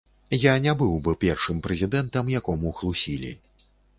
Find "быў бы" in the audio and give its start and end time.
0.79-1.13